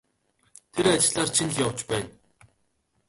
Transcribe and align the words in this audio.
Тэр 0.73 0.85
ажлаар 0.93 1.29
чинь 1.35 1.53
л 1.55 1.59
явж 1.65 1.79
байна. 1.89 2.09